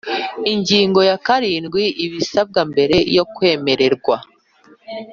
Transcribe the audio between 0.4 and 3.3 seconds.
Ingingo ya karindwi Ibisabwa mbere yo